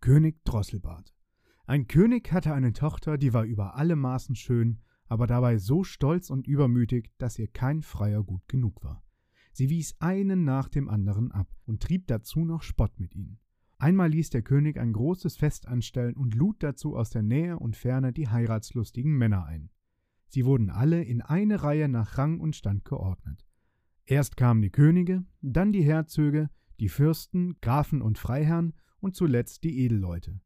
König 0.00 0.44
Drosselbart. 0.44 1.14
Ein 1.66 1.86
König 1.86 2.32
hatte 2.32 2.54
eine 2.54 2.72
Tochter, 2.72 3.18
die 3.18 3.32
war 3.32 3.44
über 3.44 3.76
alle 3.76 3.96
Maßen 3.96 4.34
schön, 4.34 4.80
aber 5.06 5.26
dabei 5.26 5.58
so 5.58 5.84
stolz 5.84 6.30
und 6.30 6.46
übermütig, 6.46 7.10
dass 7.18 7.38
ihr 7.38 7.48
kein 7.48 7.82
Freier 7.82 8.22
gut 8.22 8.48
genug 8.48 8.82
war. 8.82 9.02
Sie 9.52 9.68
wies 9.68 9.96
einen 10.00 10.44
nach 10.44 10.68
dem 10.68 10.88
anderen 10.88 11.32
ab 11.32 11.48
und 11.66 11.82
trieb 11.82 12.06
dazu 12.06 12.44
noch 12.44 12.62
Spott 12.62 12.98
mit 12.98 13.14
ihnen. 13.14 13.38
Einmal 13.78 14.10
ließ 14.10 14.30
der 14.30 14.42
König 14.42 14.78
ein 14.78 14.92
großes 14.92 15.36
Fest 15.36 15.66
anstellen 15.66 16.16
und 16.16 16.34
lud 16.34 16.62
dazu 16.62 16.96
aus 16.96 17.10
der 17.10 17.22
Nähe 17.22 17.58
und 17.58 17.76
Ferne 17.76 18.12
die 18.12 18.28
heiratslustigen 18.28 19.16
Männer 19.16 19.46
ein. 19.46 19.70
Sie 20.28 20.44
wurden 20.44 20.70
alle 20.70 21.02
in 21.02 21.22
eine 21.22 21.62
Reihe 21.62 21.88
nach 21.88 22.16
Rang 22.18 22.40
und 22.40 22.54
Stand 22.54 22.84
geordnet. 22.84 23.44
Erst 24.06 24.36
kamen 24.36 24.62
die 24.62 24.70
Könige, 24.70 25.24
dann 25.40 25.72
die 25.72 25.82
Herzöge, 25.82 26.50
die 26.78 26.88
Fürsten, 26.88 27.56
Grafen 27.60 28.00
und 28.00 28.18
Freiherren 28.18 28.74
und 29.00 29.16
zuletzt 29.16 29.64
die 29.64 29.78
Edelleute. 29.80 30.40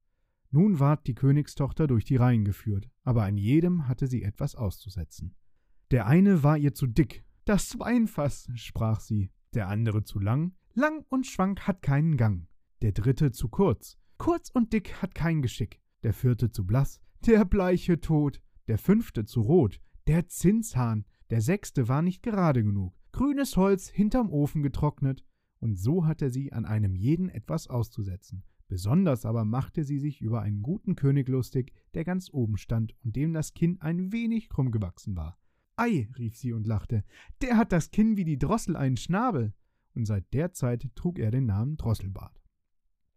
Nun 0.51 0.79
ward 0.79 1.07
die 1.07 1.15
Königstochter 1.15 1.87
durch 1.87 2.05
die 2.05 2.17
Reihen 2.17 2.45
geführt, 2.45 2.89
aber 3.03 3.25
an 3.25 3.37
jedem 3.37 3.89
hatte 3.89 4.07
sie 4.07 4.23
etwas 4.23 4.55
auszusetzen. 4.55 5.35
Der 5.91 6.07
eine 6.07 6.43
war 6.43 6.57
ihr 6.57 6.75
zu 6.75 6.87
dick, 6.87 7.25
das 7.45 7.79
Weinfass, 7.79 8.49
sprach 8.55 9.01
sie, 9.01 9.31
der 9.53 9.69
andere 9.69 10.05
zu 10.05 10.19
lang, 10.19 10.55
lang 10.73 11.05
und 11.09 11.27
schwank 11.27 11.67
hat 11.67 11.83
keinen 11.83 12.17
Gang, 12.17 12.47
der 12.83 12.93
dritte 12.93 13.33
zu 13.33 13.49
kurz, 13.49 13.99
kurz 14.17 14.49
und 14.51 14.73
dick 14.73 15.03
hat 15.03 15.15
kein 15.15 15.43
Geschick, 15.43 15.81
der 16.03 16.13
vierte 16.13 16.51
zu 16.51 16.65
blass, 16.65 17.01
der 17.27 17.45
bleiche 17.45 18.01
Tod, 18.01 18.41
der 18.69 18.79
fünfte 18.79 19.25
zu 19.25 19.41
rot, 19.41 19.81
der 20.07 20.29
Zinshahn, 20.29 21.05
der 21.31 21.41
sechste 21.41 21.89
war 21.89 22.03
nicht 22.03 22.23
gerade 22.23 22.63
genug, 22.63 22.95
grünes 23.13 23.57
Holz 23.57 23.89
hinterm 23.89 24.31
Ofen 24.31 24.63
getrocknet, 24.63 25.25
und 25.65 25.77
so 25.77 26.07
hatte 26.07 26.31
sie 26.31 26.53
an 26.53 26.67
einem 26.67 26.95
jeden 26.95 27.31
etwas 27.31 27.69
auszusetzen. 27.69 28.45
Besonders 28.69 29.25
aber 29.25 29.47
machte 29.47 29.83
sie 29.83 29.99
sich 29.99 30.21
über 30.21 30.43
einen 30.43 30.61
guten 30.61 30.95
König 30.95 31.27
lustig, 31.27 31.73
der 31.95 32.05
ganz 32.05 32.29
oben 32.31 32.59
stand 32.59 32.95
und 33.03 33.17
dem 33.17 33.33
das 33.33 33.55
Kinn 33.55 33.81
ein 33.81 34.13
wenig 34.13 34.51
krumm 34.51 34.73
gewachsen 34.73 35.17
war. 35.17 35.39
Ei, 35.77 36.11
rief 36.19 36.37
sie 36.37 36.53
und 36.53 36.67
lachte, 36.67 37.03
der 37.41 37.57
hat 37.57 37.73
das 37.73 37.91
Kinn 37.91 38.19
wie 38.19 38.25
die 38.25 38.39
Drossel 38.39 38.77
einen 38.77 38.99
Schnabel. 38.99 39.55
Und 39.95 40.05
seit 40.05 40.35
der 40.35 40.53
Zeit 40.53 40.91
trug 40.97 41.19
er 41.19 41.31
den 41.31 41.47
Namen 41.47 41.79
Drosselbart. 41.79 42.43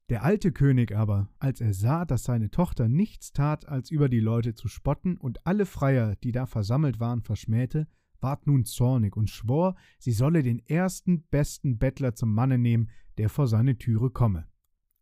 Der 0.07 0.23
alte 0.23 0.53
König 0.53 0.95
aber, 0.95 1.29
als 1.39 1.59
er 1.59 1.73
sah, 1.73 2.05
dass 2.05 2.23
seine 2.23 2.49
Tochter 2.49 2.87
nichts 2.87 3.33
tat, 3.33 3.67
als 3.67 3.91
über 3.91 4.07
die 4.07 4.21
Leute 4.21 4.55
zu 4.55 4.69
spotten 4.69 5.17
und 5.17 5.45
alle 5.45 5.65
Freier, 5.65 6.15
die 6.15 6.31
da 6.31 6.45
versammelt 6.45 7.01
waren, 7.01 7.21
verschmähte, 7.21 7.87
ward 8.21 8.47
nun 8.47 8.65
zornig 8.65 9.15
und 9.15 9.29
schwor, 9.29 9.75
sie 9.99 10.11
solle 10.11 10.43
den 10.43 10.59
ersten 10.67 11.23
besten 11.23 11.77
Bettler 11.77 12.15
zum 12.15 12.33
Manne 12.33 12.57
nehmen, 12.57 12.89
der 13.17 13.29
vor 13.29 13.47
seine 13.47 13.77
Türe 13.77 14.09
komme. 14.09 14.47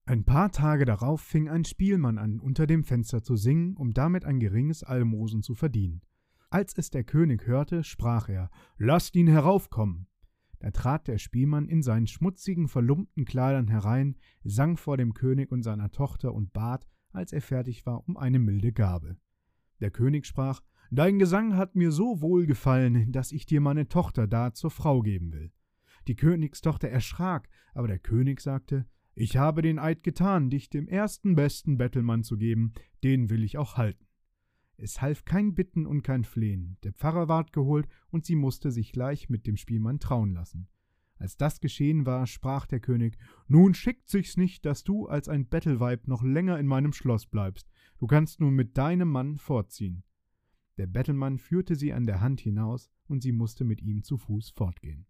Ein 0.05 0.23
paar 0.23 0.52
Tage 0.52 0.85
darauf 0.85 1.21
fing 1.21 1.49
ein 1.49 1.66
Spielmann 1.66 2.19
an, 2.19 2.39
unter 2.39 2.67
dem 2.67 2.83
Fenster 2.83 3.23
zu 3.23 3.36
singen, 3.36 3.75
um 3.75 3.93
damit 3.93 4.23
ein 4.23 4.39
geringes 4.39 4.83
Almosen 4.83 5.41
zu 5.41 5.55
verdienen. 5.55 6.02
Als 6.52 6.77
es 6.77 6.91
der 6.91 7.03
König 7.03 7.47
hörte, 7.47 7.83
sprach 7.83 8.30
er 8.30 8.52
Lasst 8.77 9.16
ihn 9.16 9.27
heraufkommen. 9.27 10.08
Da 10.59 10.71
trat 10.71 11.08
der 11.08 11.17
Spielmann 11.17 11.67
in 11.67 11.81
seinen 11.81 12.08
schmutzigen, 12.08 12.67
verlumpten 12.67 13.25
Kleidern 13.25 13.67
herein, 13.67 14.16
sang 14.43 14.77
vor 14.77 14.95
dem 14.97 15.13
König 15.13 15.52
und 15.52 15.63
seiner 15.63 15.91
Tochter 15.91 16.33
und 16.33 16.53
bat, 16.53 16.88
als 17.11 17.33
er 17.33 17.41
fertig 17.41 17.86
war, 17.86 18.08
um 18.08 18.16
eine 18.16 18.39
milde 18.39 18.71
Gabe. 18.71 19.17
Der 19.81 19.91
König 19.91 20.25
sprach 20.25 20.61
Dein 20.91 21.19
Gesang 21.19 21.55
hat 21.55 21.75
mir 21.75 21.91
so 21.91 22.22
wohl 22.22 22.45
gefallen, 22.45 23.11
dass 23.11 23.31
ich 23.31 23.45
dir 23.45 23.61
meine 23.61 23.88
Tochter 23.88 24.28
da 24.28 24.53
zur 24.53 24.72
Frau 24.72 25.02
geben 25.02 25.33
will. 25.33 25.52
Die 26.08 26.16
Königstochter 26.16 26.89
erschrak, 26.89 27.50
aber 27.73 27.88
der 27.88 28.00
König 28.00 28.39
sagte 28.42 28.86
Ich 29.16 29.38
habe 29.38 29.61
den 29.61 29.80
Eid 29.80 30.03
getan, 30.03 30.50
dich 30.50 30.69
dem 30.69 30.88
ersten 30.88 31.36
besten 31.36 31.77
Bettelmann 31.77 32.23
zu 32.23 32.38
geben, 32.38 32.73
den 33.03 33.30
will 33.30 33.44
ich 33.44 33.58
auch 33.58 33.77
halten. 33.77 34.05
Es 34.77 35.02
half 35.02 35.25
kein 35.25 35.55
Bitten 35.55 35.86
und 35.86 36.03
kein 36.03 36.23
Flehen. 36.23 36.77
Der 36.83 36.92
Pfarrer 36.92 37.27
ward 37.27 37.53
geholt, 37.53 37.88
und 38.09 38.25
sie 38.25 38.36
musste 38.36 38.71
sich 38.71 38.92
gleich 38.92 39.30
mit 39.30 39.48
dem 39.48 39.58
Spielmann 39.58 39.99
trauen 39.99 40.33
lassen. 40.33 40.67
Als 41.17 41.38
das 41.38 41.61
geschehen 41.61 42.05
war, 42.05 42.27
sprach 42.27 42.65
der 42.67 42.82
König 42.82 43.17
Nun 43.48 43.73
schickt 43.73 44.09
sich's 44.09 44.36
nicht, 44.36 44.65
dass 44.65 44.83
du 44.83 45.08
als 45.08 45.30
ein 45.30 45.48
Bettelweib 45.48 46.08
noch 46.08 46.23
länger 46.23 46.59
in 46.59 46.67
meinem 46.67 46.92
Schloss 46.92 47.26
bleibst. 47.26 47.70
Du 47.98 48.05
kannst 48.05 48.42
nun 48.42 48.54
mit 48.54 48.77
deinem 48.77 49.09
Mann 49.09 49.38
fortziehen. 49.38 50.04
Der 50.77 50.87
Bettelmann 50.87 51.37
führte 51.37 51.75
sie 51.75 51.93
an 51.93 52.05
der 52.05 52.21
Hand 52.21 52.41
hinaus, 52.41 52.89
und 53.08 53.21
sie 53.21 53.31
musste 53.31 53.63
mit 53.63 53.81
ihm 53.81 54.03
zu 54.03 54.17
Fuß 54.17 54.49
fortgehen. 54.49 55.05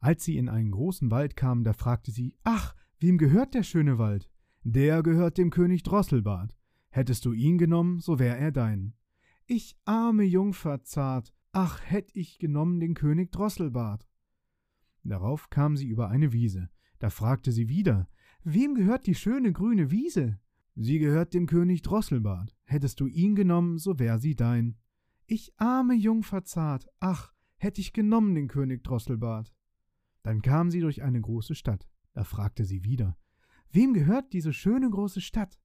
Als 0.00 0.24
sie 0.24 0.36
in 0.36 0.48
einen 0.48 0.70
großen 0.70 1.10
Wald 1.10 1.36
kamen, 1.36 1.64
da 1.64 1.72
fragte 1.72 2.10
sie 2.10 2.34
Ach, 2.44 2.74
wem 2.98 3.18
gehört 3.18 3.54
der 3.54 3.62
schöne 3.62 3.98
Wald? 3.98 4.30
Der 4.64 5.02
gehört 5.02 5.38
dem 5.38 5.50
König 5.50 5.82
Drosselbart. 5.82 6.56
Hättest 6.90 7.24
du 7.24 7.32
ihn 7.32 7.58
genommen, 7.58 8.00
so 8.00 8.18
wär 8.18 8.38
er 8.38 8.52
dein. 8.52 8.94
Ich 9.46 9.76
arme 9.84 10.24
Jungfer 10.24 10.82
zart, 10.84 11.34
ach, 11.52 11.80
hätt 11.84 12.10
ich 12.14 12.38
genommen 12.38 12.80
den 12.80 12.94
König 12.94 13.32
Drosselbart. 13.32 14.08
Darauf 15.04 15.50
kam 15.50 15.76
sie 15.76 15.88
über 15.88 16.08
eine 16.08 16.32
Wiese. 16.32 16.68
Da 16.98 17.10
fragte 17.10 17.50
sie 17.50 17.68
wieder, 17.68 18.08
wem 18.44 18.74
gehört 18.74 19.06
die 19.06 19.14
schöne 19.14 19.52
grüne 19.52 19.90
Wiese? 19.90 20.38
Sie 20.74 20.98
gehört 20.98 21.34
dem 21.34 21.46
König 21.46 21.82
Drosselbart. 21.82 22.56
Hättest 22.64 23.00
du 23.00 23.06
ihn 23.06 23.34
genommen, 23.34 23.78
so 23.78 23.98
wär 23.98 24.18
sie 24.18 24.34
dein. 24.34 24.76
Ich 25.26 25.52
arme 25.56 25.94
Jungfer 25.94 26.44
zart, 26.44 26.86
ach, 27.00 27.32
hätt 27.56 27.78
ich 27.78 27.92
genommen 27.92 28.34
den 28.34 28.48
König 28.48 28.82
Drosselbart. 28.82 29.54
Dann 30.22 30.42
kam 30.42 30.70
sie 30.70 30.80
durch 30.80 31.02
eine 31.02 31.20
große 31.20 31.54
Stadt. 31.54 31.88
Da 32.12 32.24
fragte 32.24 32.64
sie 32.64 32.84
wieder, 32.84 33.16
wem 33.70 33.94
gehört 33.94 34.32
diese 34.32 34.52
schöne 34.52 34.90
große 34.90 35.20
Stadt? 35.20 35.58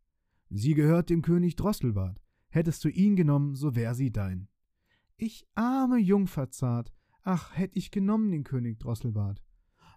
Sie 0.50 0.74
gehört 0.74 1.10
dem 1.10 1.22
König 1.22 1.56
Drosselbart. 1.56 2.22
Hättest 2.50 2.84
du 2.86 2.90
ihn 2.90 3.16
genommen, 3.16 3.56
so 3.56 3.76
wär 3.76 3.94
sie 3.94 4.12
dein. 4.12 4.48
Ich 5.18 5.46
arme 5.56 5.98
Jungfer 5.98 6.50
zart, 6.50 6.94
ach, 7.24 7.56
hätt 7.56 7.76
ich 7.76 7.92
genommen 7.92 8.32
den 8.32 8.44
König 8.44 8.80
Drosselbart. 8.80 9.44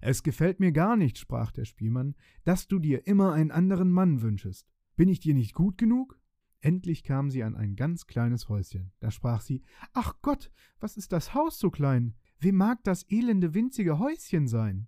Es 0.01 0.23
gefällt 0.23 0.61
mir 0.61 0.73
gar 0.73 0.97
nicht, 0.97 1.19
sprach 1.19 1.53
der 1.53 1.67
Spielmann, 1.67 2.17
dass 2.45 2.67
du 2.67 2.79
dir 2.79 3.07
immer 3.07 3.33
einen 3.33 3.51
anderen 3.51 3.91
Mann 3.91 4.23
wünschest. 4.23 4.67
Bin 4.97 5.09
ich 5.09 5.21
dir 5.21 5.35
nicht 5.35 5.55
gut 5.55 5.79
genug? 5.79 6.20
Endlich 6.61 7.05
kam 7.05 7.31
sie 7.31 7.43
an 7.43 7.57
ein 7.57 7.75
ganz 7.75 8.07
kleines 8.07 8.49
Häuschen. 8.49 8.93
Da 9.01 9.11
sprach 9.11 9.41
sie 9.41 9.63
Ach 9.95 10.15
Gott, 10.21 10.51
was 10.79 10.97
ist 10.97 11.13
das 11.13 11.35
Haus 11.35 11.59
so 11.59 11.71
klein? 11.71 12.15
Wem 12.39 12.57
mag 12.57 12.85
das 12.85 13.09
elende 13.11 13.55
winzige 13.55 13.99
Häuschen 13.99 14.47
sein? 14.47 14.87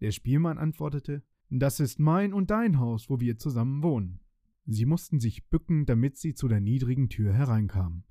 Der 0.00 0.10
Spielmann 0.10 0.58
antwortete 0.58 1.22
Das 1.48 1.80
ist 1.80 1.98
mein 1.98 2.34
und 2.34 2.50
dein 2.50 2.78
Haus, 2.78 3.08
wo 3.08 3.20
wir 3.20 3.38
zusammen 3.38 3.82
wohnen. 3.82 4.20
Sie 4.66 4.86
mussten 4.86 5.20
sich 5.20 5.48
bücken, 5.48 5.86
damit 5.86 6.16
sie 6.16 6.34
zu 6.34 6.48
der 6.48 6.60
niedrigen 6.60 7.08
Tür 7.08 7.32
hereinkamen. 7.32 8.04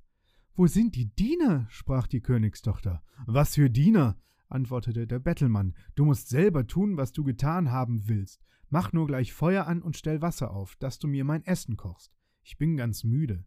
Wo 0.56 0.66
sind 0.66 0.94
die 0.94 1.06
Diener? 1.14 1.66
sprach 1.68 2.06
die 2.06 2.20
Königstochter. 2.20 3.02
Was 3.26 3.54
für 3.54 3.70
Diener? 3.70 4.16
antwortete 4.48 5.06
der 5.06 5.18
Bettelmann. 5.18 5.74
Du 5.96 6.04
musst 6.04 6.28
selber 6.28 6.66
tun, 6.66 6.96
was 6.96 7.12
du 7.12 7.24
getan 7.24 7.72
haben 7.72 8.08
willst. 8.08 8.44
Mach 8.70 8.92
nur 8.92 9.06
gleich 9.06 9.32
Feuer 9.32 9.66
an 9.66 9.82
und 9.82 9.96
stell 9.96 10.22
Wasser 10.22 10.52
auf, 10.52 10.76
dass 10.76 10.98
du 10.98 11.08
mir 11.08 11.24
mein 11.24 11.44
Essen 11.44 11.76
kochst. 11.76 12.12
Ich 12.46 12.58
bin 12.58 12.76
ganz 12.76 13.04
müde. 13.04 13.46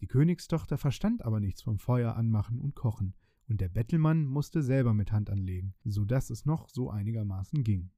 Die 0.00 0.06
Königstochter 0.06 0.78
verstand 0.78 1.24
aber 1.24 1.40
nichts 1.40 1.62
vom 1.62 1.80
Feuer 1.80 2.14
anmachen 2.14 2.60
und 2.60 2.76
kochen, 2.76 3.14
und 3.48 3.60
der 3.60 3.68
Bettelmann 3.68 4.24
musste 4.24 4.62
selber 4.62 4.94
mit 4.94 5.10
Hand 5.10 5.30
anlegen, 5.30 5.74
so 5.84 6.04
dass 6.04 6.30
es 6.30 6.46
noch 6.46 6.68
so 6.68 6.90
einigermaßen 6.90 7.64
ging. 7.64 7.90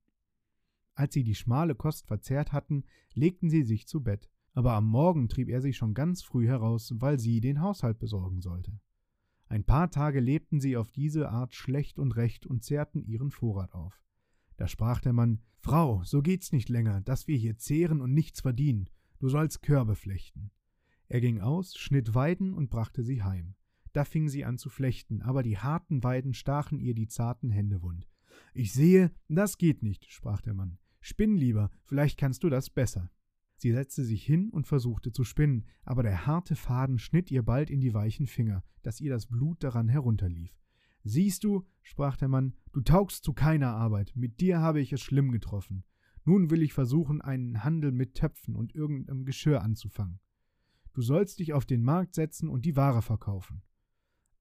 Als 0.94 1.12
sie 1.12 1.22
die 1.22 1.34
schmale 1.34 1.74
Kost 1.74 2.06
verzehrt 2.06 2.52
hatten, 2.52 2.84
legten 3.12 3.50
sie 3.50 3.62
sich 3.62 3.86
zu 3.86 4.02
Bett, 4.02 4.30
aber 4.54 4.72
am 4.72 4.88
Morgen 4.88 5.28
trieb 5.28 5.50
er 5.50 5.60
sich 5.60 5.76
schon 5.76 5.92
ganz 5.92 6.22
früh 6.22 6.46
heraus, 6.46 6.94
weil 6.96 7.18
sie 7.18 7.42
den 7.42 7.60
Haushalt 7.60 7.98
besorgen 7.98 8.40
sollte. 8.40 8.80
Ein 9.48 9.64
paar 9.64 9.90
Tage 9.90 10.20
lebten 10.20 10.60
sie 10.60 10.78
auf 10.78 10.90
diese 10.90 11.28
Art 11.28 11.54
schlecht 11.54 11.98
und 11.98 12.16
recht 12.16 12.46
und 12.46 12.64
zehrten 12.64 13.04
ihren 13.04 13.30
Vorrat 13.30 13.74
auf. 13.74 14.02
Da 14.56 14.66
sprach 14.66 15.02
der 15.02 15.12
Mann 15.12 15.42
Frau, 15.58 16.02
so 16.04 16.22
geht's 16.22 16.52
nicht 16.52 16.70
länger, 16.70 17.02
dass 17.02 17.28
wir 17.28 17.36
hier 17.36 17.58
zehren 17.58 18.00
und 18.00 18.14
nichts 18.14 18.40
verdienen, 18.40 18.88
du 19.18 19.28
sollst 19.28 19.62
Körbe 19.62 19.94
flechten. 19.94 20.50
Er 21.08 21.20
ging 21.20 21.40
aus, 21.40 21.76
schnitt 21.76 22.14
Weiden 22.14 22.54
und 22.54 22.70
brachte 22.70 23.02
sie 23.02 23.22
heim. 23.22 23.54
Da 23.92 24.04
fing 24.04 24.28
sie 24.28 24.44
an 24.44 24.58
zu 24.58 24.68
flechten, 24.68 25.22
aber 25.22 25.42
die 25.42 25.58
harten 25.58 26.02
Weiden 26.02 26.34
stachen 26.34 26.78
ihr 26.78 26.94
die 26.94 27.08
zarten 27.08 27.50
Hände 27.50 27.82
wund. 27.82 28.08
Ich 28.52 28.72
sehe, 28.72 29.10
das 29.28 29.58
geht 29.58 29.82
nicht, 29.82 30.10
sprach 30.10 30.40
der 30.40 30.54
Mann. 30.54 30.78
Spinn 31.00 31.36
lieber, 31.36 31.70
vielleicht 31.84 32.18
kannst 32.18 32.42
du 32.42 32.50
das 32.50 32.68
besser. 32.68 33.10
Sie 33.56 33.72
setzte 33.72 34.04
sich 34.04 34.24
hin 34.24 34.50
und 34.50 34.66
versuchte 34.66 35.12
zu 35.12 35.24
spinnen, 35.24 35.64
aber 35.84 36.02
der 36.02 36.26
harte 36.26 36.56
Faden 36.56 36.98
schnitt 36.98 37.30
ihr 37.30 37.42
bald 37.42 37.70
in 37.70 37.80
die 37.80 37.94
weichen 37.94 38.26
Finger, 38.26 38.62
dass 38.82 39.00
ihr 39.00 39.10
das 39.10 39.26
Blut 39.26 39.62
daran 39.64 39.88
herunterlief. 39.88 40.54
Siehst 41.04 41.44
du, 41.44 41.64
sprach 41.82 42.16
der 42.16 42.28
Mann, 42.28 42.54
du 42.72 42.80
taugst 42.80 43.24
zu 43.24 43.32
keiner 43.32 43.74
Arbeit, 43.74 44.12
mit 44.14 44.40
dir 44.40 44.60
habe 44.60 44.80
ich 44.80 44.92
es 44.92 45.00
schlimm 45.00 45.30
getroffen. 45.30 45.84
Nun 46.26 46.50
will 46.50 46.60
ich 46.60 46.74
versuchen, 46.74 47.22
einen 47.22 47.64
Handel 47.64 47.92
mit 47.92 48.14
Töpfen 48.14 48.54
und 48.54 48.74
irgendeinem 48.74 49.24
Geschirr 49.24 49.62
anzufangen. 49.62 50.20
Du 50.92 51.00
sollst 51.00 51.38
dich 51.38 51.54
auf 51.54 51.64
den 51.64 51.82
Markt 51.82 52.14
setzen 52.14 52.50
und 52.50 52.66
die 52.66 52.76
Ware 52.76 53.00
verkaufen. 53.00 53.62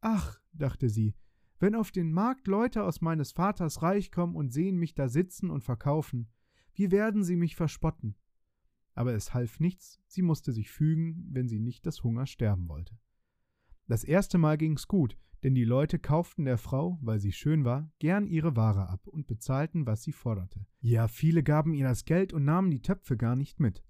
Ach, 0.02 0.42
dachte 0.52 0.90
sie, 0.90 1.16
wenn 1.60 1.76
auf 1.76 1.92
den 1.92 2.12
Markt 2.12 2.48
Leute 2.48 2.84
aus 2.84 3.00
meines 3.00 3.32
Vaters 3.32 3.82
Reich 3.82 4.12
kommen 4.12 4.36
und 4.36 4.52
sehen 4.52 4.76
mich 4.76 4.94
da 4.94 5.08
sitzen 5.08 5.50
und 5.50 5.64
verkaufen, 5.64 6.28
wie 6.74 6.92
werden 6.92 7.24
sie 7.24 7.38
mich 7.38 7.56
verspotten? 7.56 8.18
aber 8.96 9.14
es 9.14 9.34
half 9.34 9.60
nichts, 9.60 10.02
sie 10.08 10.22
musste 10.22 10.54
sich 10.54 10.72
fügen, 10.72 11.28
wenn 11.30 11.48
sie 11.48 11.60
nicht 11.60 11.86
des 11.86 12.04
Hungers 12.04 12.30
sterben 12.30 12.68
wollte. 12.70 12.98
Das 13.88 14.04
erste 14.04 14.38
Mal 14.38 14.58
ging's 14.58 14.88
gut, 14.88 15.18
denn 15.44 15.54
die 15.54 15.64
Leute 15.64 16.00
kauften 16.00 16.46
der 16.46 16.58
Frau, 16.58 16.98
weil 17.02 17.20
sie 17.20 17.32
schön 17.32 17.66
war, 17.66 17.92
gern 18.00 18.26
ihre 18.26 18.56
Ware 18.56 18.90
ab 18.90 19.06
und 19.06 19.28
bezahlten, 19.28 19.86
was 19.86 20.02
sie 20.02 20.12
forderte. 20.12 20.66
Ja, 20.80 21.08
viele 21.08 21.44
gaben 21.44 21.76
ihr 21.76 21.88
das 21.88 22.06
Geld 22.06 22.34
und 22.34 22.46
nahmen 22.46 22.72
die 22.72 22.82
Töpfe 22.82 23.16
gar 23.16 23.36
nicht 23.36 23.60
mit. 23.60 23.84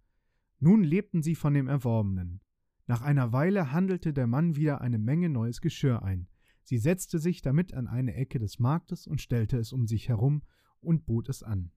Nun 0.60 0.84
lebten 0.84 1.24
sie 1.24 1.36
von 1.36 1.54
dem 1.54 1.68
Erworbenen. 1.68 2.42
Nach 2.88 3.02
einer 3.02 3.32
Weile 3.32 3.72
handelte 3.72 4.12
der 4.12 4.28
Mann 4.28 4.58
wieder 4.58 4.82
eine 4.82 5.00
Menge 5.00 5.30
neues 5.30 5.62
Geschirr 5.62 6.04
ein. 6.04 6.28
Sie 6.64 6.78
setzte 6.78 7.20
sich 7.20 7.42
damit 7.42 7.74
an 7.74 7.88
eine 7.88 8.16
Ecke 8.16 8.38
des 8.38 8.60
Marktes 8.60 9.08
und 9.08 9.22
stellte 9.22 9.58
es 9.58 9.72
um 9.72 9.88
sich 9.88 10.10
herum 10.10 10.44
und 10.82 11.06
bot 11.06 11.30
es 11.30 11.42
an. 11.42 11.72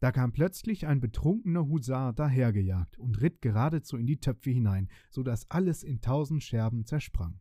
Da 0.00 0.12
kam 0.12 0.32
plötzlich 0.32 0.86
ein 0.86 1.00
betrunkener 1.00 1.66
Husar 1.66 2.14
dahergejagt 2.14 2.98
und 2.98 3.20
ritt 3.20 3.42
geradezu 3.42 3.98
in 3.98 4.06
die 4.06 4.18
Töpfe 4.18 4.50
hinein, 4.50 4.88
so 5.10 5.22
dass 5.22 5.50
alles 5.50 5.82
in 5.82 6.00
tausend 6.00 6.42
Scherben 6.42 6.86
zersprang. 6.86 7.38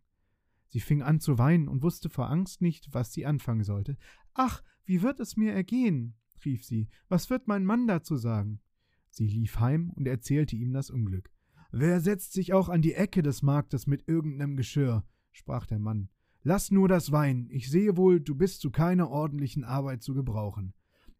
Sie 0.70 0.80
fing 0.80 1.02
an 1.02 1.20
zu 1.20 1.38
weinen 1.38 1.68
und 1.68 1.82
wusste 1.82 2.10
vor 2.10 2.30
Angst 2.30 2.62
nicht, 2.62 2.94
was 2.94 3.12
sie 3.12 3.26
anfangen 3.26 3.64
sollte. 3.64 3.98
Ach, 4.34 4.64
wie 4.86 5.02
wird 5.02 5.20
es 5.20 5.36
mir 5.36 5.54
ergehen? 5.54 6.16
rief 6.46 6.64
sie. 6.64 6.88
Was 7.10 7.30
wird 7.30 7.48
mein 7.48 7.66
Mann 7.66 7.88
dazu 7.88 8.16
sagen? 8.16 8.62
Sie 9.10 9.28
lief 9.28 9.60
heim 9.60 9.92
und 9.96 10.08
erzählte 10.08 10.56
ihm 10.56 10.72
das 10.72 10.90
Unglück. 10.90 11.32
Wer 11.72 12.00
setzt 12.00 12.34
sich 12.34 12.54
auch 12.54 12.70
an 12.70 12.82
die 12.82 12.94
Ecke 12.94 13.22
des 13.22 13.42
Marktes 13.42 13.88
mit 13.88 14.08
irgendeinem 14.08 14.56
Geschirr? 14.56 15.04
sprach 15.32 15.66
der 15.66 15.80
Mann. 15.80 16.10
Lass 16.42 16.72
nur 16.72 16.88
das 16.88 17.12
Wein, 17.12 17.48
ich 17.52 17.70
sehe 17.70 17.98
wohl, 17.98 18.22
du 18.22 18.34
bist 18.34 18.62
zu 18.62 18.72
keiner 18.72 19.10
ordentlichen 19.10 19.64
Arbeit 19.64 20.02
zu 20.02 20.14
gebrauchen. 20.14 20.74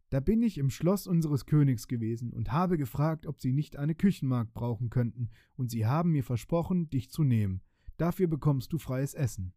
Da 0.10 0.20
bin 0.20 0.42
ich 0.42 0.58
im 0.58 0.70
Schloss 0.70 1.06
unseres 1.06 1.46
Königs 1.46 1.88
gewesen 1.88 2.32
und 2.32 2.52
habe 2.52 2.78
gefragt, 2.78 3.28
ob 3.28 3.40
sie 3.40 3.52
nicht 3.52 3.78
eine 3.78 3.94
Küchenmagd 3.94 4.54
brauchen 4.54 4.90
könnten, 4.90 5.30
und 5.56 5.70
sie 5.70 5.86
haben 5.86 6.12
mir 6.12 6.24
versprochen, 6.24 6.90
dich 6.90 7.12
zu 7.12 7.24
nehmen. 7.24 7.62
Dafür 8.00 8.28
bekommst 8.28 8.72
du 8.72 8.78
freies 8.78 9.14
Essen. 9.14 9.54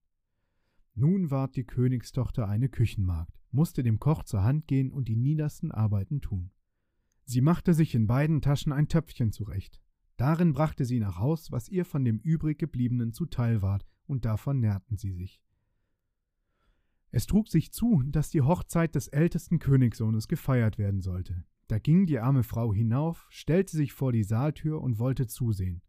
Nun 0.94 1.31
ward 1.31 1.55
die 1.55 1.62
Königstochter 1.65 2.49
eine 2.49 2.69
Küchenmagd, 2.69 3.41
musste 3.53 3.85
dem 3.85 4.00
Koch 4.00 4.25
zur 4.25 4.43
Hand 4.43 4.67
gehen 4.67 4.91
und 4.91 5.06
die 5.06 5.15
niedersten 5.15 5.71
Arbeiten 5.71 6.21
tun. 6.21 6.50
Sie 7.25 7.41
machte 7.41 7.73
sich 7.73 7.94
in 7.94 8.09
beiden 8.09 8.43
Taschen 8.43 8.73
ein 8.73 8.89
Töpfchen 8.89 9.31
zurecht. 9.31 9.81
Darin 10.17 10.55
brachte 10.55 10.85
sie 10.85 10.99
nach 10.99 11.19
Haus, 11.19 11.53
was 11.53 11.69
ihr 11.69 11.85
von 11.85 12.05
dem 12.05 12.19
übrig 12.19 12.59
gebliebenen 12.59 13.12
zuteil 13.12 13.62
ward, 13.62 13.87
und 14.06 14.25
davon 14.25 14.59
nährten 14.59 14.97
sie 14.97 15.12
sich. 15.12 15.41
Es 17.12 17.27
trug 17.27 17.49
sich 17.49 17.73
zu, 17.73 18.03
dass 18.06 18.31
die 18.31 18.43
Hochzeit 18.43 18.97
des 18.97 19.06
ältesten 19.06 19.61
Königssohnes 19.61 20.27
gefeiert 20.27 20.79
werden 20.79 21.00
sollte. 21.00 21.44
Da 21.69 21.79
ging 21.79 22.06
die 22.06 22.19
arme 22.19 22.43
Frau 22.43 22.75
hinauf, 22.75 23.29
stellte 23.31 23.77
sich 23.77 23.93
vor 23.93 24.11
die 24.11 24.25
Saaltür 24.25 24.81
und 24.81 24.99
wollte 24.99 25.29
zusehen. 25.29 25.81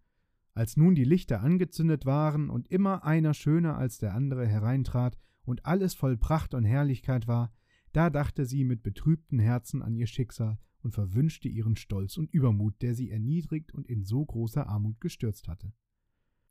Als 0.54 0.78
nun 0.78 0.94
die 0.94 1.04
Lichter 1.04 1.42
angezündet 1.42 2.06
waren 2.06 2.50
und 2.50 2.68
immer 2.68 3.04
einer 3.04 3.34
schöner 3.34 3.78
als 3.78 3.98
der 3.98 4.14
andere 4.14 4.48
hereintrat 4.48 5.18
und 5.46 5.66
alles 5.66 5.96
voll 5.96 6.16
Pracht 6.18 6.54
und 6.54 6.64
Herrlichkeit 6.64 7.28
war, 7.28 7.52
da 7.92 8.10
dachte 8.10 8.46
sie 8.46 8.64
mit 8.64 8.84
betrübten 8.84 9.40
Herzen 9.40 9.82
an 9.82 9.96
ihr 9.96 10.08
Schicksal 10.08 10.58
und 10.82 10.92
verwünschte 10.92 11.48
ihren 11.48 11.76
Stolz 11.76 12.18
und 12.18 12.32
Übermut, 12.32 12.82
der 12.82 12.94
sie 12.94 13.10
erniedrigt 13.10 13.74
und 13.74 13.88
in 13.88 14.04
so 14.04 14.24
großer 14.26 14.68
Armut 14.68 15.02
gestürzt 15.02 15.48
hatte. 15.48 15.74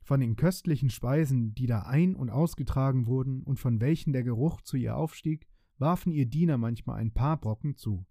Von 0.01 0.19
den 0.19 0.35
köstlichen 0.35 0.89
Speisen, 0.89 1.55
die 1.55 1.65
da 1.65 1.83
ein- 1.83 2.15
und 2.15 2.29
ausgetragen 2.29 3.07
wurden 3.07 3.41
und 3.43 3.59
von 3.59 3.79
welchen 3.79 4.11
der 4.11 4.23
Geruch 4.23 4.61
zu 4.61 4.75
ihr 4.75 4.97
aufstieg, 4.97 5.47
warfen 5.77 6.11
ihr 6.11 6.25
Diener 6.25 6.57
manchmal 6.57 6.97
ein 6.97 7.13
paar 7.13 7.39
Brocken 7.39 7.77
zu. 7.77 8.05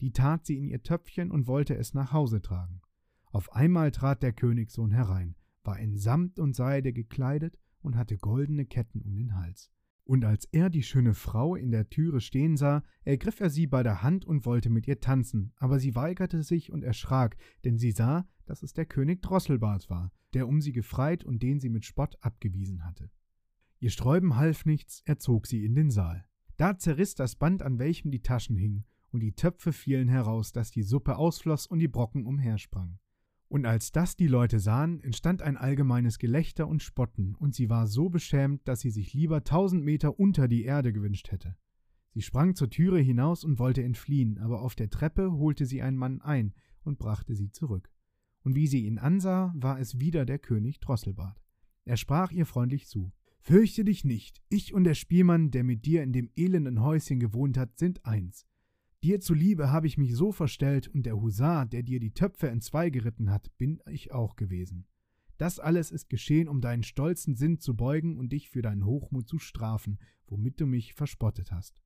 Die 0.00 0.12
tat 0.12 0.46
sie 0.46 0.58
in 0.58 0.66
ihr 0.66 0.82
Töpfchen 0.82 1.30
und 1.30 1.46
wollte 1.46 1.76
es 1.76 1.94
nach 1.94 2.12
Hause 2.12 2.42
tragen. 2.42 2.80
Auf 3.38 3.52
einmal 3.52 3.92
trat 3.92 4.24
der 4.24 4.32
Königssohn 4.32 4.90
herein, 4.90 5.36
war 5.62 5.78
in 5.78 5.96
Samt 5.96 6.40
und 6.40 6.56
Seide 6.56 6.92
gekleidet 6.92 7.56
und 7.82 7.94
hatte 7.94 8.18
goldene 8.18 8.66
Ketten 8.66 9.00
um 9.00 9.14
den 9.14 9.36
Hals. 9.36 9.70
Und 10.02 10.24
als 10.24 10.46
er 10.46 10.70
die 10.70 10.82
schöne 10.82 11.14
Frau 11.14 11.54
in 11.54 11.70
der 11.70 11.88
Türe 11.88 12.20
stehen 12.20 12.56
sah, 12.56 12.82
ergriff 13.04 13.38
er 13.38 13.48
sie 13.48 13.68
bei 13.68 13.84
der 13.84 14.02
Hand 14.02 14.24
und 14.24 14.44
wollte 14.44 14.70
mit 14.70 14.88
ihr 14.88 14.98
tanzen, 14.98 15.52
aber 15.54 15.78
sie 15.78 15.94
weigerte 15.94 16.42
sich 16.42 16.72
und 16.72 16.82
erschrak, 16.82 17.36
denn 17.64 17.78
sie 17.78 17.92
sah, 17.92 18.26
dass 18.44 18.64
es 18.64 18.72
der 18.72 18.86
König 18.86 19.22
Drosselbart 19.22 19.88
war, 19.88 20.10
der 20.34 20.48
um 20.48 20.60
sie 20.60 20.72
gefreit 20.72 21.22
und 21.22 21.40
den 21.40 21.60
sie 21.60 21.68
mit 21.68 21.84
Spott 21.84 22.16
abgewiesen 22.20 22.84
hatte. 22.84 23.08
Ihr 23.78 23.90
Sträuben 23.90 24.34
half 24.34 24.66
nichts, 24.66 25.00
er 25.04 25.20
zog 25.20 25.46
sie 25.46 25.64
in 25.64 25.76
den 25.76 25.92
Saal. 25.92 26.26
Da 26.56 26.76
zerriss 26.76 27.14
das 27.14 27.36
Band, 27.36 27.62
an 27.62 27.78
welchem 27.78 28.10
die 28.10 28.22
Taschen 28.22 28.56
hingen, 28.56 28.84
und 29.12 29.20
die 29.20 29.34
Töpfe 29.36 29.72
fielen 29.72 30.08
heraus, 30.08 30.50
dass 30.50 30.72
die 30.72 30.82
Suppe 30.82 31.16
ausfloß 31.16 31.68
und 31.68 31.78
die 31.78 31.86
Brocken 31.86 32.26
umhersprangen. 32.26 32.98
Und 33.48 33.64
als 33.64 33.92
das 33.92 34.14
die 34.14 34.26
Leute 34.26 34.60
sahen, 34.60 35.00
entstand 35.00 35.40
ein 35.40 35.56
allgemeines 35.56 36.18
Gelächter 36.18 36.68
und 36.68 36.82
Spotten, 36.82 37.34
und 37.34 37.54
sie 37.54 37.70
war 37.70 37.86
so 37.86 38.10
beschämt, 38.10 38.68
dass 38.68 38.80
sie 38.80 38.90
sich 38.90 39.14
lieber 39.14 39.42
tausend 39.42 39.84
Meter 39.84 40.20
unter 40.20 40.48
die 40.48 40.64
Erde 40.64 40.92
gewünscht 40.92 41.30
hätte. 41.30 41.56
Sie 42.10 42.20
sprang 42.22 42.54
zur 42.54 42.68
Türe 42.68 43.00
hinaus 43.00 43.44
und 43.44 43.58
wollte 43.58 43.82
entfliehen, 43.82 44.38
aber 44.38 44.60
auf 44.60 44.74
der 44.74 44.90
Treppe 44.90 45.32
holte 45.32 45.64
sie 45.64 45.80
ein 45.82 45.96
Mann 45.96 46.20
ein 46.20 46.52
und 46.82 46.98
brachte 46.98 47.34
sie 47.34 47.50
zurück. 47.50 47.90
Und 48.42 48.54
wie 48.54 48.66
sie 48.66 48.86
ihn 48.86 48.98
ansah, 48.98 49.54
war 49.56 49.80
es 49.80 49.98
wieder 49.98 50.26
der 50.26 50.38
König 50.38 50.80
Drosselbart. 50.80 51.42
Er 51.84 51.96
sprach 51.96 52.32
ihr 52.32 52.44
freundlich 52.44 52.86
zu. 52.86 53.12
Fürchte 53.40 53.84
dich 53.84 54.04
nicht, 54.04 54.42
ich 54.50 54.74
und 54.74 54.84
der 54.84 54.94
Spielmann, 54.94 55.50
der 55.50 55.64
mit 55.64 55.86
dir 55.86 56.02
in 56.02 56.12
dem 56.12 56.30
elenden 56.36 56.82
Häuschen 56.82 57.18
gewohnt 57.18 57.56
hat, 57.56 57.78
sind 57.78 58.04
eins. 58.04 58.46
Dir 59.02 59.20
zuliebe 59.20 59.70
habe 59.70 59.86
ich 59.86 59.96
mich 59.96 60.16
so 60.16 60.32
verstellt, 60.32 60.88
und 60.88 61.04
der 61.06 61.20
Husar, 61.20 61.66
der 61.66 61.82
dir 61.84 62.00
die 62.00 62.14
Töpfe 62.14 62.48
entzweigeritten 62.48 63.30
hat, 63.30 63.56
bin 63.56 63.80
ich 63.88 64.12
auch 64.12 64.34
gewesen. 64.34 64.86
Das 65.36 65.60
alles 65.60 65.92
ist 65.92 66.10
geschehen, 66.10 66.48
um 66.48 66.60
deinen 66.60 66.82
stolzen 66.82 67.36
Sinn 67.36 67.60
zu 67.60 67.76
beugen 67.76 68.18
und 68.18 68.32
dich 68.32 68.50
für 68.50 68.60
deinen 68.60 68.84
Hochmut 68.84 69.28
zu 69.28 69.38
strafen, 69.38 69.98
womit 70.26 70.60
du 70.60 70.66
mich 70.66 70.94
verspottet 70.94 71.52
hast. 71.52 71.80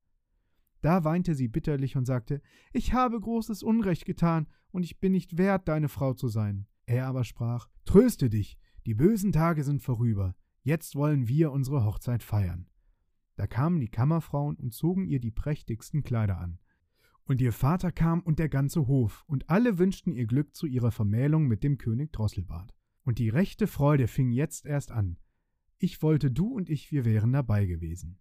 Da 0.80 1.04
weinte 1.04 1.34
sie 1.34 1.48
bitterlich 1.48 1.96
und 1.96 2.06
sagte, 2.06 2.40
Ich 2.72 2.94
habe 2.94 3.20
großes 3.20 3.62
Unrecht 3.62 4.06
getan, 4.06 4.48
und 4.70 4.82
ich 4.84 4.98
bin 4.98 5.12
nicht 5.12 5.36
wert, 5.36 5.68
deine 5.68 5.90
Frau 5.90 6.14
zu 6.14 6.28
sein. 6.28 6.66
Er 6.86 7.06
aber 7.06 7.24
sprach, 7.24 7.68
Tröste 7.84 8.30
dich, 8.30 8.58
die 8.86 8.94
bösen 8.94 9.32
Tage 9.32 9.64
sind 9.64 9.82
vorüber, 9.82 10.34
jetzt 10.62 10.96
wollen 10.96 11.28
wir 11.28 11.52
unsere 11.52 11.84
Hochzeit 11.84 12.22
feiern. 12.22 12.66
Da 13.36 13.46
kamen 13.46 13.80
die 13.80 13.88
Kammerfrauen 13.88 14.56
und 14.56 14.72
zogen 14.72 15.06
ihr 15.06 15.20
die 15.20 15.30
prächtigsten 15.30 16.02
Kleider 16.02 16.38
an. 16.38 16.58
Und 17.24 17.40
ihr 17.40 17.52
Vater 17.52 17.92
kam 17.92 18.20
und 18.20 18.38
der 18.38 18.48
ganze 18.48 18.86
Hof, 18.86 19.24
und 19.26 19.48
alle 19.48 19.78
wünschten 19.78 20.12
ihr 20.12 20.26
Glück 20.26 20.54
zu 20.54 20.66
ihrer 20.66 20.90
Vermählung 20.90 21.46
mit 21.46 21.62
dem 21.62 21.78
König 21.78 22.12
Drosselbart. 22.12 22.74
Und 23.04 23.18
die 23.18 23.28
rechte 23.28 23.66
Freude 23.66 24.08
fing 24.08 24.30
jetzt 24.30 24.66
erst 24.66 24.90
an. 24.90 25.16
Ich 25.78 26.02
wollte 26.02 26.30
du 26.30 26.48
und 26.48 26.70
ich, 26.70 26.92
wir 26.92 27.04
wären 27.04 27.32
dabei 27.32 27.66
gewesen. 27.66 28.18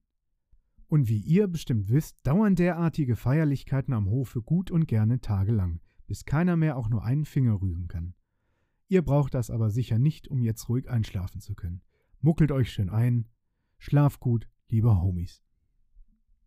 Und 0.87 1.07
wie 1.07 1.19
ihr 1.19 1.47
bestimmt 1.47 1.89
wisst, 1.89 2.17
dauern 2.23 2.55
derartige 2.55 3.15
Feierlichkeiten 3.15 3.93
am 3.93 4.09
Hofe 4.09 4.41
gut 4.41 4.71
und 4.71 4.87
gerne 4.87 5.21
tagelang, 5.21 5.79
bis 6.07 6.25
keiner 6.25 6.57
mehr 6.57 6.75
auch 6.75 6.89
nur 6.89 7.03
einen 7.03 7.25
Finger 7.25 7.61
rühren 7.61 7.87
kann. 7.87 8.13
Ihr 8.87 9.01
braucht 9.01 9.33
das 9.33 9.49
aber 9.49 9.69
sicher 9.69 9.99
nicht, 9.99 10.27
um 10.27 10.41
jetzt 10.41 10.67
ruhig 10.67 10.89
einschlafen 10.89 11.39
zu 11.39 11.55
können. 11.55 11.81
Muckelt 12.19 12.51
euch 12.51 12.71
schön 12.71 12.89
ein. 12.89 13.29
Schlaf 13.77 14.19
gut, 14.19 14.49
liebe 14.67 15.01
Homies. 15.01 15.41